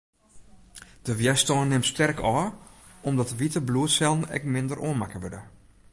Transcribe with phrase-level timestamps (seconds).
[1.05, 2.51] De wjerstân nimt sterk ôf,
[3.09, 5.41] omdat de wite bloedsellen ek minder oanmakke wurde.